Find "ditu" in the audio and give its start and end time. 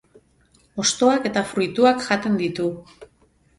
2.43-2.69